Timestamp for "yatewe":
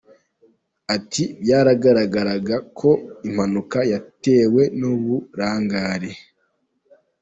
3.91-4.61